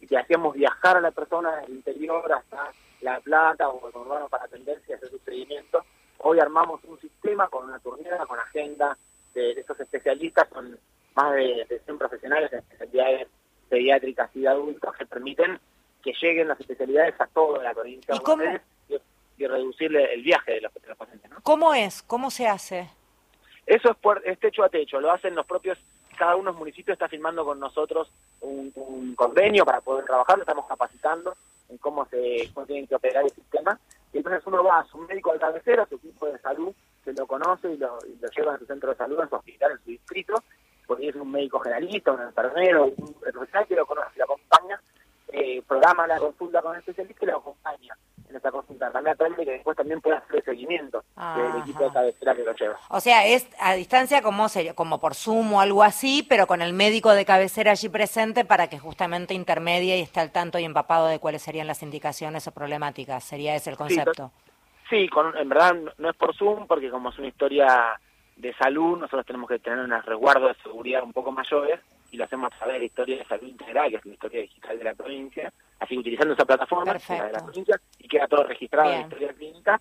y 0.00 0.06
que 0.06 0.18
hacíamos 0.18 0.54
viajar 0.54 0.96
a 0.96 1.00
la 1.00 1.12
persona 1.12 1.56
del 1.56 1.70
interior 1.70 2.32
hasta 2.32 2.72
La 3.02 3.20
Plata 3.20 3.68
o 3.68 3.88
el 3.88 3.96
urbano 3.96 4.28
para 4.28 4.44
atenderse 4.44 4.84
y 4.88 4.92
hacer 4.92 5.10
su 5.10 5.18
seguimiento. 5.18 5.84
Hoy 6.18 6.38
armamos 6.38 6.82
un 6.84 7.00
sistema 7.00 7.48
con 7.48 7.64
una 7.64 7.78
turnera, 7.78 8.26
con 8.26 8.38
agenda 8.38 8.96
de, 9.34 9.54
de 9.54 9.60
esos 9.60 9.78
especialistas, 9.80 10.48
son 10.50 10.78
más 11.14 11.34
de, 11.34 11.66
de 11.68 11.80
100 11.80 11.98
profesionales 11.98 12.52
en 12.52 12.58
especialidades 12.58 13.28
pediátricas 13.68 14.30
y 14.34 14.40
de 14.40 14.48
adultos 14.48 14.94
que 14.96 15.06
permiten 15.06 15.58
que 16.02 16.12
lleguen 16.20 16.48
las 16.48 16.60
especialidades 16.60 17.14
a 17.20 17.26
toda 17.26 17.62
la 17.62 17.72
provincia 17.72 18.14
¿Y, 18.88 19.42
y, 19.42 19.46
reducirle 19.46 20.12
el 20.12 20.22
viaje 20.22 20.54
de 20.54 20.60
los, 20.62 20.72
pacientes. 20.72 21.30
¿Cómo 21.42 21.72
es? 21.72 22.02
¿Cómo 22.02 22.30
se 22.30 22.46
hace? 22.46 22.90
Eso 23.66 23.90
es, 23.90 23.96
por, 23.96 24.22
es 24.26 24.38
techo 24.38 24.64
a 24.64 24.68
techo, 24.68 25.00
lo 25.00 25.10
hacen 25.12 25.34
los 25.34 25.46
propios, 25.46 25.78
cada 26.18 26.34
uno 26.34 26.44
de 26.44 26.52
los 26.52 26.58
municipios 26.58 26.94
está 26.94 27.08
firmando 27.08 27.44
con 27.44 27.58
nosotros 27.60 28.10
un, 28.40 29.14
convenio 29.14 29.64
para 29.64 29.80
poder 29.80 30.04
trabajar, 30.04 30.36
lo 30.36 30.42
estamos 30.42 30.66
capacitando 30.66 31.34
cómo 31.90 32.06
se 32.06 32.48
cómo 32.54 32.66
tienen 32.66 32.86
que 32.86 32.94
operar 32.94 33.24
el 33.24 33.30
sistema. 33.30 33.78
Y 34.12 34.18
entonces 34.18 34.42
uno 34.46 34.62
va 34.62 34.80
a 34.80 34.84
su 34.84 34.98
médico 34.98 35.32
de 35.32 35.38
cabecera, 35.38 35.82
a 35.82 35.88
su 35.88 35.96
equipo 35.96 36.26
de 36.26 36.38
salud, 36.38 36.72
se 37.04 37.12
lo 37.12 37.26
conoce 37.26 37.72
y 37.72 37.76
lo, 37.76 37.98
lleva 38.36 38.54
a 38.54 38.58
su 38.58 38.66
centro 38.66 38.90
de 38.90 38.96
salud, 38.96 39.20
en 39.20 39.28
su 39.28 39.36
hospital, 39.36 39.72
en 39.72 39.78
su 39.78 39.90
distrito, 39.90 40.34
porque 40.86 41.08
es 41.08 41.16
un 41.16 41.30
médico 41.30 41.58
generalista, 41.60 42.12
un 42.12 42.22
enfermero, 42.22 42.86
un 42.96 43.14
profesional 43.14 43.66
que 43.66 43.76
lo 43.76 43.86
conoce, 43.86 44.18
lo 44.18 44.24
acompaña 44.24 44.80
eh, 45.32 45.62
programa 45.66 46.06
la 46.08 46.18
consulta 46.18 46.60
con 46.60 46.74
el 46.74 46.80
especialista 46.80 47.24
y 47.24 47.28
lo 47.28 47.38
acompaña 47.38 47.96
en 48.28 48.36
esta 48.36 48.50
consulta. 48.50 48.90
También 48.90 49.14
aprende 49.14 49.44
que 49.44 49.52
después 49.52 49.76
también 49.76 50.00
puede 50.00 50.16
seguimiento 50.50 51.04
del 51.36 51.62
equipo 51.62 51.84
de 51.84 51.90
cabecera 51.90 52.34
que 52.34 52.42
lo 52.42 52.54
lleva. 52.54 52.78
O 52.88 53.00
sea, 53.00 53.26
es 53.26 53.48
a 53.60 53.74
distancia 53.74 54.22
como 54.22 54.40
como 54.74 54.98
por 54.98 55.14
Zoom 55.14 55.54
o 55.54 55.60
algo 55.60 55.82
así, 55.82 56.24
pero 56.28 56.46
con 56.46 56.62
el 56.62 56.72
médico 56.72 57.10
de 57.10 57.24
cabecera 57.24 57.72
allí 57.72 57.88
presente 57.88 58.44
para 58.44 58.68
que 58.68 58.78
justamente 58.78 59.34
intermedie 59.34 59.98
y 59.98 60.02
esté 60.02 60.20
al 60.20 60.32
tanto 60.32 60.58
y 60.58 60.64
empapado 60.64 61.06
de 61.06 61.18
cuáles 61.18 61.42
serían 61.42 61.66
las 61.66 61.82
indicaciones 61.82 62.46
o 62.46 62.52
problemáticas. 62.52 63.22
¿Sería 63.22 63.54
ese 63.54 63.70
el 63.70 63.76
concepto? 63.76 64.32
Sí, 64.88 65.08
con, 65.08 65.36
en 65.36 65.48
verdad 65.48 65.76
no 65.98 66.10
es 66.10 66.16
por 66.16 66.34
Zoom, 66.34 66.66
porque 66.66 66.90
como 66.90 67.10
es 67.10 67.18
una 67.18 67.28
historia 67.28 68.00
de 68.36 68.54
salud, 68.54 68.98
nosotros 68.98 69.26
tenemos 69.26 69.48
que 69.48 69.58
tener 69.58 69.78
unos 69.78 70.04
resguardos 70.04 70.56
de 70.56 70.62
seguridad 70.62 71.02
un 71.02 71.12
poco 71.12 71.30
mayores 71.30 71.80
y 72.10 72.16
lo 72.16 72.24
hacemos 72.24 72.52
a 72.52 72.56
través 72.56 72.74
de 72.74 72.78
la 72.80 72.84
historia 72.86 73.18
de 73.18 73.24
salud 73.26 73.46
integral, 73.46 73.90
que 73.90 73.96
es 73.96 74.06
la 74.06 74.12
historia 74.12 74.40
digital 74.40 74.78
de 74.78 74.84
la 74.84 74.94
provincia, 74.94 75.52
así 75.78 75.96
utilizando 75.96 76.34
esa 76.34 76.44
plataforma 76.44 76.94
de 76.94 77.32
la 77.32 77.44
provincia 77.44 77.80
y 77.98 78.08
queda 78.08 78.26
todo 78.26 78.44
registrado 78.44 78.90
en 78.90 78.96
la 78.96 79.02
historia 79.02 79.32
clínica, 79.34 79.80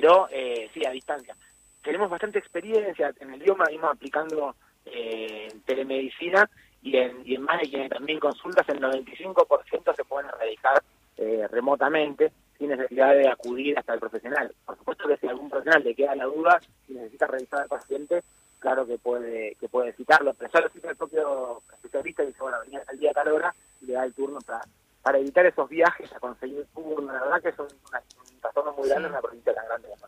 pero 0.00 0.26
eh, 0.32 0.68
sí, 0.74 0.84
a 0.84 0.90
distancia. 0.90 1.36
Tenemos 1.80 2.10
bastante 2.10 2.40
experiencia 2.40 3.14
en 3.20 3.32
el 3.32 3.40
idioma, 3.40 3.66
vimos 3.70 3.92
aplicando 3.92 4.56
eh, 4.84 5.46
telemedicina 5.64 6.50
y 6.82 6.96
en, 6.96 7.42
más 7.42 7.60
de 7.60 7.68
quienes 7.68 7.90
también 7.90 8.18
consultas, 8.18 8.68
el 8.70 8.80
95% 8.80 9.94
se 9.94 10.04
pueden 10.04 10.28
erradicar 10.30 10.82
eh, 11.16 11.46
remotamente 11.48 12.32
sin 12.58 12.70
necesidad 12.70 13.14
de 13.14 13.28
acudir 13.28 13.78
hasta 13.78 13.94
el 13.94 14.00
profesional. 14.00 14.52
Por 14.66 14.76
supuesto 14.78 15.06
que 15.06 15.16
si 15.16 15.28
algún 15.28 15.48
profesional 15.48 15.84
le 15.84 15.94
queda 15.94 16.16
la 16.16 16.24
duda 16.24 16.60
y 16.88 16.94
necesita 16.94 17.28
revisar 17.28 17.60
al 17.60 17.68
paciente, 17.68 18.24
claro 18.58 18.84
que 18.88 18.98
puede 18.98 19.54
que 19.60 19.68
puede 19.68 19.92
citarlo, 19.92 20.34
pero 20.34 20.50
ya 20.52 20.60
lo 20.60 20.70
cita 20.70 20.90
el 20.90 20.96
propio 20.96 21.62
especialista 21.72 22.24
y 22.24 22.26
dice, 22.26 22.42
bueno, 22.42 22.58
venía 22.64 22.82
al 22.84 22.98
día 22.98 23.12
tal 23.12 23.28
hora 23.28 23.54
y 23.80 23.86
le 23.86 23.92
da 23.92 24.04
el 24.04 24.12
turno 24.12 24.40
para, 24.40 24.62
para 25.02 25.18
evitar 25.18 25.46
esos 25.46 25.68
viajes 25.68 26.12
a 26.12 26.18
conseguir 26.18 26.58
el 26.58 26.66
turno. 26.66 27.12
La 27.12 27.20
verdad 27.20 27.42
que 27.42 27.52
son 27.52 27.68
una, 27.88 28.02
un 28.18 28.40
trastorno 28.40 28.72
muy 28.72 28.88
grande 28.88 29.06
en 29.06 29.12
una 29.12 29.22
provincia 29.22 29.54
tan 29.54 29.66
grande 29.66 29.88
como 29.88 30.04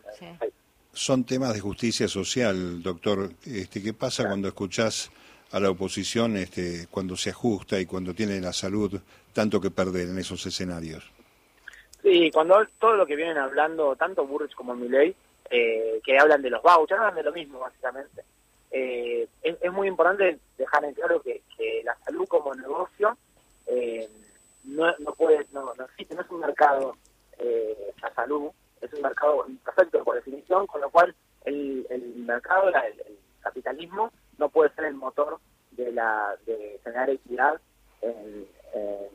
Son 0.97 1.23
temas 1.23 1.53
de 1.53 1.59
justicia 1.59 2.07
social, 2.07 2.81
doctor. 2.81 3.29
Este, 3.45 3.83
¿Qué 3.83 3.93
pasa 3.93 4.25
cuando 4.25 4.47
escuchás 4.47 5.11
a 5.51 5.59
la 5.59 5.69
oposición 5.69 6.35
este, 6.37 6.87
cuando 6.89 7.15
se 7.15 7.29
ajusta 7.29 7.79
y 7.79 7.85
cuando 7.85 8.13
tiene 8.13 8.41
la 8.41 8.51
salud 8.51 8.99
tanto 9.31 9.61
que 9.61 9.69
perder 9.69 10.09
en 10.09 10.17
esos 10.17 10.43
escenarios? 10.45 11.03
Sí, 12.01 12.31
cuando 12.33 12.55
todo 12.79 12.95
lo 12.95 13.05
que 13.05 13.15
vienen 13.15 13.37
hablando, 13.37 13.95
tanto 13.95 14.25
Burrich 14.25 14.55
como 14.55 14.75
Milley, 14.75 15.15
eh, 15.49 16.01
que 16.03 16.17
hablan 16.17 16.41
de 16.41 16.49
los 16.49 16.63
vouchers, 16.63 16.99
hablan 16.99 17.15
de 17.15 17.23
lo 17.23 17.31
mismo 17.31 17.59
básicamente 17.59 18.23
eh, 18.71 19.27
es, 19.43 19.71
muy 19.71 19.87
importante 19.87 20.39
dejar 20.57 20.83
en 20.85 20.93
claro 20.93 21.21
que, 21.21 21.41
la 21.83 21.95
salud 22.03 22.27
como 22.27 22.53
negocio 22.53 23.17
eh, 23.65 24.09
no, 24.65 24.93
no, 24.99 25.13
puede, 25.13 25.47
no, 25.53 25.73
no 25.77 25.85
existe, 25.85 26.15
no 26.15 26.21
es 26.21 26.29
un 26.29 26.41
mercado 26.41 26.97
eh, 27.39 27.93
la 28.01 28.13
salud, 28.13 28.49
es 28.81 28.93
un 28.93 29.01
mercado 29.01 29.45
perfecto 29.63 30.03
por 30.03 30.15
definición, 30.15 30.67
con 30.67 30.81
lo 30.81 30.89
cual 30.89 31.15
el, 31.45 31.85
el 31.89 32.15
mercado, 32.17 32.69
el, 32.69 33.17
capitalismo, 33.41 34.11
no 34.37 34.49
puede 34.49 34.73
ser 34.75 34.85
el 34.85 34.95
motor 34.95 35.39
de, 35.71 35.91
la, 35.93 36.35
de 36.45 36.79
generar 36.83 37.09
equidad 37.09 37.61
en, 38.01 38.45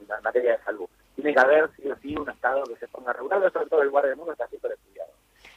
la 0.08 0.20
materia 0.22 0.52
de 0.56 0.64
salud. 0.64 0.86
Tiene 1.14 1.34
que 1.34 1.40
haber, 1.40 1.70
sí 1.76 1.88
o 1.88 1.96
sí, 1.96 2.16
un 2.16 2.28
Estado 2.30 2.64
que 2.64 2.76
se 2.76 2.88
ponga 2.88 3.12
regulado, 3.12 3.50
sobre 3.50 3.68
todo 3.68 3.82
el 3.82 3.88
lugar 3.88 4.06
del 4.06 4.16
mundo 4.16 4.32
está 4.32 4.48
siempre 4.48 4.72
estudiado. 4.72 5.10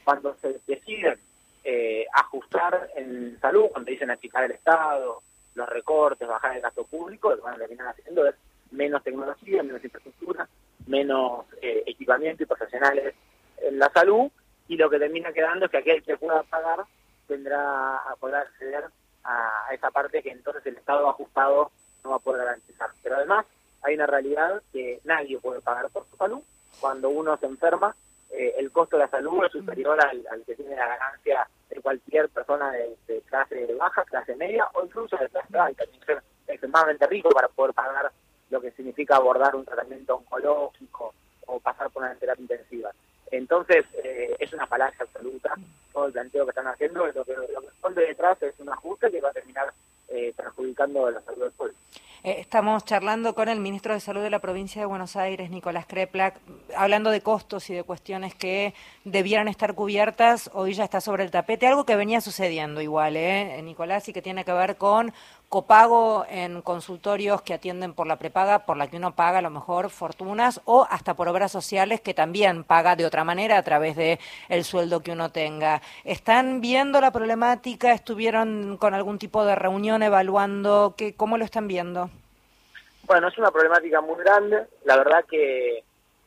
Cuando 0.04 0.34
se 0.36 0.60
deciden 0.66 1.18
eh, 1.64 2.06
ajustar 2.12 2.90
en 2.94 3.38
salud, 3.40 3.68
cuando 3.72 3.90
dicen 3.90 4.10
achicar 4.10 4.44
el 4.44 4.52
Estado, 4.52 5.22
los 5.54 5.68
recortes, 5.68 6.28
bajar 6.28 6.54
el 6.54 6.62
gasto 6.62 6.84
público, 6.84 7.30
lo 7.30 7.36
que 7.36 7.42
van 7.42 7.54
a 7.54 7.58
terminar 7.58 7.88
haciendo 7.88 8.26
es 8.26 8.34
menos 8.70 9.02
tecnología, 9.02 9.62
menos 9.62 9.82
infraestructura, 9.82 10.48
menos 10.86 11.46
eh, 11.62 11.82
equipamiento 11.86 12.42
y 12.42 12.46
profesionales 12.46 13.14
en 13.62 13.78
la 13.78 13.90
salud, 13.90 14.30
y 14.68 14.76
lo 14.76 14.90
que 14.90 14.98
termina 14.98 15.32
quedando 15.32 15.66
es 15.66 15.70
que 15.70 15.78
aquel 15.78 16.02
que 16.02 16.16
pueda 16.16 16.42
pagar 16.44 16.84
tendrá 17.26 17.96
a 17.96 18.16
poder 18.16 18.36
acceder 18.36 18.84
a, 19.24 19.68
esa 19.72 19.90
parte 19.90 20.22
que 20.22 20.30
entonces 20.30 20.64
el 20.66 20.76
Estado 20.76 21.08
ajustado 21.08 21.70
no 22.04 22.10
va 22.10 22.16
a 22.16 22.20
poder 22.20 22.44
garantizar. 22.44 22.90
Pero 23.02 23.16
además 23.16 23.46
hay 23.82 23.94
una 23.94 24.06
realidad 24.06 24.62
que 24.72 25.00
nadie 25.04 25.38
puede 25.38 25.60
pagar 25.60 25.88
por 25.90 26.06
su 26.06 26.16
salud. 26.16 26.40
Cuando 26.80 27.08
uno 27.08 27.36
se 27.36 27.46
enferma, 27.46 27.94
eh, 28.30 28.54
el 28.58 28.70
costo 28.70 28.96
de 28.96 29.04
la 29.04 29.10
salud 29.10 29.44
es 29.44 29.52
superior 29.52 29.98
al, 30.00 30.44
que 30.44 30.54
tiene 30.54 30.76
la 30.76 30.88
ganancia 30.88 31.48
de 31.70 31.80
cualquier 31.80 32.28
persona 32.28 32.70
de, 32.72 32.96
clase 33.26 33.74
baja, 33.74 34.04
clase 34.04 34.36
media 34.36 34.68
o 34.74 34.84
incluso 34.84 35.16
de 35.16 35.28
clase 35.28 35.58
alta. 35.58 35.84
Tiene 35.84 36.00
que 36.00 36.06
ser 36.06 36.22
extremadamente 36.48 37.06
rico 37.06 37.30
para 37.30 37.48
poder 37.48 37.74
pagar 37.74 38.10
lo 38.50 38.60
que 38.60 38.70
significa 38.72 39.16
abordar 39.16 39.56
un 39.56 39.64
tratamiento 39.64 40.16
oncológico 40.16 41.14
o 41.46 41.60
pasar 41.60 41.90
por 41.90 42.02
una 42.02 42.14
terapia 42.14 42.42
intensiva. 42.42 42.92
Entonces, 43.30 43.84
eh, 44.04 44.34
es 44.38 44.52
una 44.52 44.66
falacia 44.66 45.04
absoluta 45.04 45.54
todo 45.92 46.06
el 46.06 46.12
planteo 46.12 46.44
que 46.44 46.50
están 46.50 46.66
haciendo. 46.66 47.06
Lo 47.06 47.24
que, 47.24 47.34
lo 47.34 47.60
que 47.60 47.66
esconde 47.68 48.06
detrás 48.06 48.40
es 48.42 48.54
un 48.58 48.68
ajuste 48.68 49.10
que 49.10 49.20
va 49.20 49.30
a 49.30 49.32
terminar 49.32 49.72
eh, 50.08 50.32
perjudicando 50.36 51.10
la 51.10 51.20
salud 51.22 51.42
del 51.42 51.52
pueblo. 51.52 51.76
Eh, 52.26 52.40
estamos 52.40 52.84
charlando 52.84 53.36
con 53.36 53.48
el 53.48 53.60
ministro 53.60 53.94
de 53.94 54.00
Salud 54.00 54.20
de 54.20 54.30
la 54.30 54.40
provincia 54.40 54.82
de 54.82 54.86
Buenos 54.86 55.14
Aires, 55.14 55.48
Nicolás 55.48 55.86
Kreplak, 55.86 56.40
hablando 56.76 57.10
de 57.10 57.20
costos 57.20 57.70
y 57.70 57.74
de 57.74 57.84
cuestiones 57.84 58.34
que 58.34 58.74
debieran 59.04 59.46
estar 59.46 59.74
cubiertas. 59.74 60.50
Hoy 60.52 60.74
ya 60.74 60.82
está 60.82 61.00
sobre 61.00 61.22
el 61.22 61.30
tapete, 61.30 61.68
algo 61.68 61.86
que 61.86 61.94
venía 61.94 62.20
sucediendo 62.20 62.80
igual, 62.80 63.14
¿eh, 63.16 63.62
Nicolás? 63.62 64.08
Y 64.08 64.12
que 64.12 64.22
tiene 64.22 64.44
que 64.44 64.52
ver 64.52 64.76
con 64.76 65.12
copago 65.48 66.26
en 66.28 66.62
consultorios 66.62 67.42
que 67.42 67.54
atienden 67.54 67.94
por 67.94 68.08
la 68.08 68.16
prepaga, 68.16 68.66
por 68.66 68.76
la 68.76 68.88
que 68.88 68.96
uno 68.96 69.14
paga 69.14 69.38
a 69.38 69.42
lo 69.42 69.50
mejor 69.50 69.90
fortunas, 69.90 70.60
o 70.64 70.84
hasta 70.90 71.14
por 71.14 71.28
obras 71.28 71.52
sociales 71.52 72.00
que 72.00 72.12
también 72.12 72.64
paga 72.64 72.96
de 72.96 73.06
otra 73.06 73.22
manera 73.22 73.56
a 73.56 73.62
través 73.62 73.94
de 73.94 74.18
el 74.48 74.64
sueldo 74.64 75.00
que 75.00 75.12
uno 75.12 75.30
tenga. 75.30 75.80
¿Están 76.02 76.60
viendo 76.60 77.00
la 77.00 77.12
problemática? 77.12 77.92
¿Estuvieron 77.92 78.78
con 78.78 78.94
algún 78.94 79.18
tipo 79.18 79.44
de 79.44 79.54
reunión 79.54 80.02
evaluando? 80.02 80.94
¿Qué, 80.96 81.14
¿Cómo 81.14 81.38
lo 81.38 81.44
están 81.44 81.68
viendo? 81.68 82.10
Bueno, 83.06 83.28
es 83.28 83.38
una 83.38 83.52
problemática 83.52 84.00
muy 84.00 84.16
grande. 84.16 84.66
La 84.84 84.96
verdad 84.96 85.24
que, 85.30 85.84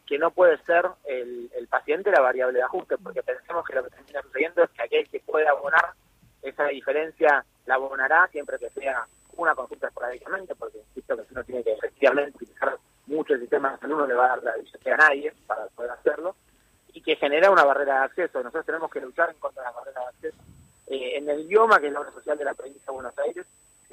que 0.07 0.17
no 0.17 0.31
puede 0.31 0.57
ser 0.63 0.85
el, 1.05 1.51
el 1.55 1.67
paciente 1.67 2.09
la 2.09 2.21
variable 2.21 2.59
de 2.59 2.63
ajuste, 2.63 2.97
porque 2.97 3.21
pensemos 3.21 3.65
que 3.65 3.75
lo 3.75 3.83
que 3.83 3.89
termina 3.89 4.21
sucediendo 4.21 4.63
es 4.63 4.69
que 4.69 4.83
aquel 4.83 5.09
que 5.09 5.19
puede 5.19 5.47
abonar 5.47 5.93
esa 6.41 6.65
diferencia 6.67 7.45
la 7.65 7.75
abonará 7.75 8.27
siempre 8.31 8.57
que 8.57 8.69
sea 8.69 9.05
una 9.35 9.55
consulta 9.55 9.87
esporádicamente, 9.87 10.55
porque 10.55 10.77
insisto 10.77 11.17
que 11.17 11.23
si 11.23 11.33
uno 11.33 11.43
tiene 11.43 11.63
que 11.63 11.73
efectivamente 11.73 12.37
utilizar 12.37 12.77
mucho 13.07 13.33
el 13.33 13.41
sistema 13.41 13.71
de 13.71 13.77
salud 13.79 13.97
no 13.97 14.07
le 14.07 14.13
va 14.13 14.25
a 14.25 14.29
dar 14.29 14.43
la 14.43 14.57
licencia 14.57 14.93
a 14.93 14.97
nadie 14.97 15.33
para 15.47 15.65
poder 15.67 15.91
hacerlo, 15.91 16.35
y 16.93 17.01
que 17.01 17.15
genera 17.17 17.51
una 17.51 17.63
barrera 17.63 17.99
de 17.99 18.05
acceso. 18.05 18.39
Nosotros 18.39 18.65
tenemos 18.65 18.89
que 18.89 19.01
luchar 19.01 19.29
en 19.29 19.39
contra 19.39 19.63
de 19.63 19.69
la 19.69 19.75
barrera 19.75 20.01
de 20.01 20.07
acceso. 20.07 20.37
Eh, 20.87 21.17
en 21.17 21.29
el 21.29 21.41
idioma, 21.41 21.79
que 21.79 21.87
es 21.87 21.93
la 21.93 21.99
obra 21.99 22.11
social 22.11 22.37
de 22.37 22.45
la 22.45 22.53
provincia 22.53 22.85
de 22.87 22.93
Buenos 22.93 23.17
Aires, 23.19 23.45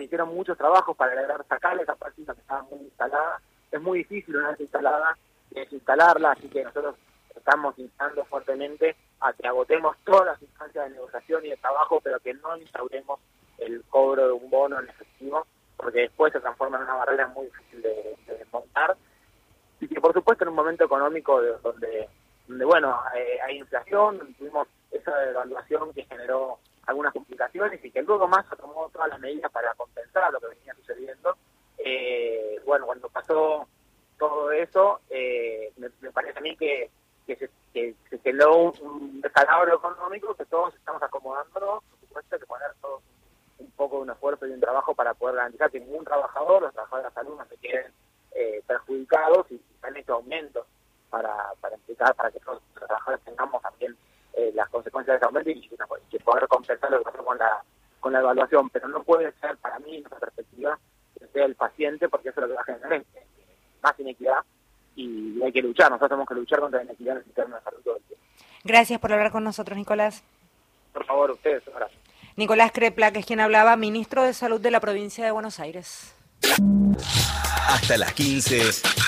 hicieron 0.06 0.34
muchos 0.34 0.56
trabajos 0.56 0.96
para 0.96 1.14
lograr 1.14 1.44
sacar 1.46 1.78
esa 1.80 1.94
partida 1.94 2.34
que 2.34 2.40
estaba 2.40 2.62
muy 2.62 2.80
instalada. 2.80 3.40
Es 3.70 3.80
muy 3.80 3.98
difícil 3.98 4.36
una 4.36 4.50
vez 4.50 4.60
instalada 4.60 5.16
desinstalarla, 5.50 6.32
así 6.32 6.48
que 6.48 6.64
nosotros 6.64 6.96
estamos 7.34 7.78
instando 7.78 8.25
fuertemente 8.25 8.96
a 9.20 9.32
que 9.32 9.46
agotemos 9.46 9.96
todas 10.04 10.26
las 10.26 10.42
instancias 10.42 10.84
de 10.84 10.94
negociación 10.94 11.44
y 11.44 11.50
de 11.50 11.56
trabajo, 11.56 12.00
pero 12.02 12.18
que 12.20 12.34
no 12.34 12.56
instauremos 12.56 13.20
el 13.58 13.82
cobro 13.84 14.26
de 14.26 14.32
un 14.32 14.50
bono 14.50 14.80
en 14.80 14.88
efectivo, 14.88 15.46
porque 15.76 16.00
después 16.00 16.32
se 16.32 16.40
transforma 16.40 16.78
en 16.78 16.84
una 16.84 16.94
barrera 16.94 17.28
muy 17.28 17.46
difícil 17.46 17.82
de, 17.82 18.16
desmontar. 18.26 18.96
Y 19.80 19.88
que 19.88 20.00
por 20.00 20.12
supuesto 20.12 20.44
en 20.44 20.50
un 20.50 20.56
momento 20.56 20.84
económico 20.84 21.40
donde, 21.62 22.08
donde 22.48 22.64
bueno, 22.64 22.98
eh, 23.14 23.38
hay 23.46 23.58
inflación, 23.58 24.34
tuvimos 24.38 24.68
esa 24.90 25.16
devaluación 25.18 25.92
que 25.92 26.04
generó 26.04 26.58
algunas 26.87 27.12
complicaciones 27.12 27.85
y 27.85 27.90
que 27.90 28.02
luego 28.02 28.28
más 28.28 28.47
se 28.49 28.57
tomó 28.57 28.88
todas 28.90 29.09
las 29.09 29.21
medidas 29.21 29.50
para 29.50 29.75
compensar 29.75 30.33
lo 30.33 30.40
que 30.40 30.49
venía 30.49 30.75
sucediendo. 30.75 31.37
Eh, 31.78 32.61
bueno, 32.64 32.87
cuando 32.87 33.09
pasó 33.09 33.69
todo 34.19 34.50
eso, 34.52 35.00
eh, 35.11 35.73
me, 35.76 35.90
parece 36.11 36.38
a 36.38 36.43
mí 36.43 36.57
que, 36.57 36.90
se, 37.26 37.50
que 37.73 37.95
generó 38.23 38.73
un, 38.81 39.21
descalabro 39.21 39.76
económico 39.76 40.35
que 40.35 40.47
todos 40.47 40.75
estamos 40.75 41.02
acomodándonos, 41.02 41.83
por 41.85 42.00
supuesto, 42.00 42.38
que 42.38 42.47
poner 42.47 42.73
todos 42.81 43.02
un 43.59 43.71
poco 43.73 43.97
de 43.97 44.02
un 44.02 44.11
esfuerzo 44.11 44.47
y 44.47 44.52
un 44.52 44.61
trabajo 44.61 44.95
para 44.95 45.14
poder 45.14 45.37
garantizar 45.37 45.71
que 45.71 45.81
ningún 45.81 46.05
trabajador, 46.05 46.62
los 46.62 46.73
trabajadores 46.73 47.05
de 47.05 47.11
la 47.11 47.23
salud 47.23 47.38
no 47.38 47.47
se 47.47 47.57
queden 47.57 47.93
eh, 48.35 48.62
perjudicados 48.66 49.50
y 49.50 49.59
se 49.59 49.87
han 49.87 49.97
hecho 49.97 50.14
aumentos 50.14 50.66
para, 51.11 51.52
para 51.61 51.75
implicar, 51.76 52.14
para 52.14 52.31
que 52.31 52.40
todos 52.40 52.62
los 52.75 52.87
trabajadores 52.87 53.25
tengamos 53.25 53.62
también 53.62 53.97
eh, 54.37 54.52
las 54.55 54.69
consecuencias 54.69 55.14
de 55.14 55.16
ese 55.16 55.25
aumento 55.25 55.50
y, 55.50 55.69
que 56.11 56.21
poder 56.21 56.47
compensar 56.47 56.90
lo 56.90 56.99
que 56.99 57.05
pasó 57.05 57.25
con 57.25 57.38
la, 58.12 58.21
Pero 58.72 58.88
no 58.88 59.02
puede 59.02 59.32
ser, 59.40 59.56
para 59.58 59.78
mí, 59.78 59.96
en 59.96 60.04
esta 60.04 60.18
perspectiva, 60.18 60.78
que 61.18 61.26
sea 61.28 61.44
el 61.44 61.54
paciente, 61.54 62.08
porque 62.08 62.30
eso 62.30 62.40
es 62.40 62.42
lo 62.42 62.48
que 62.48 62.54
va 62.54 62.62
a 62.62 62.64
generar 62.64 63.04
más 63.82 64.00
inequidad 64.00 64.44
y 64.96 65.42
hay 65.42 65.52
que 65.52 65.62
luchar. 65.62 65.90
Nosotros 65.90 66.10
tenemos 66.10 66.28
que 66.28 66.34
luchar 66.34 66.60
contra 66.60 66.78
la 66.78 66.84
inequidad 66.84 67.12
en 67.12 67.18
el 67.18 67.24
sistema 67.24 67.56
de 67.56 67.62
salud 67.62 67.80
todo 67.84 67.96
el 67.96 68.02
tiempo. 68.02 68.24
Gracias 68.64 68.98
por 69.00 69.12
hablar 69.12 69.30
con 69.30 69.44
nosotros, 69.44 69.76
Nicolás. 69.76 70.24
Por 70.92 71.04
favor, 71.04 71.30
ustedes, 71.30 71.62
gracias. 71.66 72.00
Nicolás 72.36 72.72
Crepla, 72.72 73.12
que 73.12 73.20
es 73.20 73.26
quien 73.26 73.40
hablaba, 73.40 73.76
ministro 73.76 74.22
de 74.22 74.34
Salud 74.34 74.60
de 74.60 74.70
la 74.70 74.80
provincia 74.80 75.24
de 75.24 75.30
Buenos 75.30 75.60
Aires. 75.60 76.14
Hasta 77.68 77.96
las 77.96 78.12
15. 78.12 79.06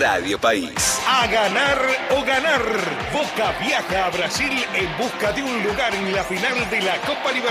Radio 0.00 0.38
País. 0.40 1.00
A 1.06 1.26
ganar 1.26 1.78
o 2.10 2.24
ganar. 2.24 2.62
Boca 3.12 3.54
viaja 3.60 4.06
a 4.06 4.10
Brasil 4.10 4.52
en 4.74 4.98
busca 4.98 5.32
de 5.32 5.42
un 5.42 5.62
lugar 5.62 5.94
en 5.94 6.12
la 6.12 6.24
final 6.24 6.68
de 6.70 6.80
la 6.80 6.96
Copa 7.02 7.30
Libertadores. 7.32 7.44